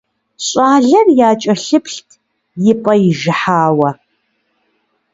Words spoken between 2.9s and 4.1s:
ижыхьауэ.